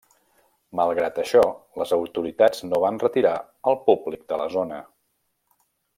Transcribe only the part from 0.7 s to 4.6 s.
Malgrat això, les autoritats no van retirar el públic de la